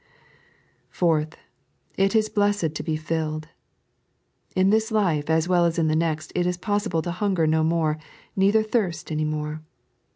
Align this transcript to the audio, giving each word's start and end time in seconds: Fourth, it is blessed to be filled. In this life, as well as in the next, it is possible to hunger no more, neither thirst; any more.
Fourth, 0.89 1.37
it 1.95 2.15
is 2.15 2.27
blessed 2.27 2.73
to 2.73 2.81
be 2.81 2.95
filled. 2.95 3.49
In 4.55 4.71
this 4.71 4.89
life, 4.91 5.29
as 5.29 5.47
well 5.47 5.63
as 5.63 5.77
in 5.77 5.89
the 5.89 5.95
next, 5.95 6.31
it 6.33 6.47
is 6.47 6.57
possible 6.57 7.03
to 7.03 7.11
hunger 7.11 7.45
no 7.45 7.63
more, 7.63 7.99
neither 8.35 8.63
thirst; 8.63 9.11
any 9.11 9.25
more. 9.25 9.61